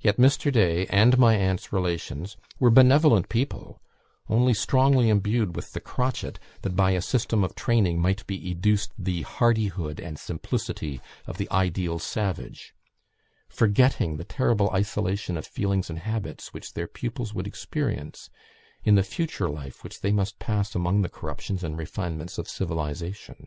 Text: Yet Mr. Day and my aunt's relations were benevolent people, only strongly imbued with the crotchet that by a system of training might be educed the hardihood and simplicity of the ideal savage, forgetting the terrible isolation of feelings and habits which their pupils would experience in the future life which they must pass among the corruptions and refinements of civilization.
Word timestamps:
Yet 0.00 0.16
Mr. 0.16 0.52
Day 0.52 0.84
and 0.88 1.16
my 1.16 1.36
aunt's 1.36 1.72
relations 1.72 2.36
were 2.58 2.70
benevolent 2.72 3.28
people, 3.28 3.80
only 4.28 4.52
strongly 4.52 5.08
imbued 5.08 5.54
with 5.54 5.74
the 5.74 5.80
crotchet 5.80 6.40
that 6.62 6.74
by 6.74 6.90
a 6.90 7.00
system 7.00 7.44
of 7.44 7.54
training 7.54 8.00
might 8.00 8.26
be 8.26 8.50
educed 8.50 8.90
the 8.98 9.22
hardihood 9.22 10.00
and 10.00 10.18
simplicity 10.18 11.00
of 11.24 11.38
the 11.38 11.48
ideal 11.52 12.00
savage, 12.00 12.74
forgetting 13.48 14.16
the 14.16 14.24
terrible 14.24 14.70
isolation 14.70 15.36
of 15.36 15.46
feelings 15.46 15.88
and 15.88 16.00
habits 16.00 16.52
which 16.52 16.72
their 16.74 16.88
pupils 16.88 17.32
would 17.32 17.46
experience 17.46 18.30
in 18.82 18.96
the 18.96 19.04
future 19.04 19.48
life 19.48 19.84
which 19.84 20.00
they 20.00 20.10
must 20.10 20.40
pass 20.40 20.74
among 20.74 21.02
the 21.02 21.08
corruptions 21.08 21.62
and 21.62 21.78
refinements 21.78 22.38
of 22.38 22.48
civilization. 22.48 23.46